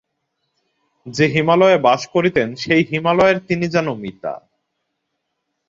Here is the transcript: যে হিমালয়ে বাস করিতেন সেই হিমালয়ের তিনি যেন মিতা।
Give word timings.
যে 1.05 1.25
হিমালয়ে 1.27 1.77
বাস 1.77 2.01
করিতেন 2.13 2.47
সেই 2.55 2.81
হিমালয়ের 2.83 3.37
তিনি 3.47 3.65
যেন 3.67 3.87
মিতা। 3.93 4.33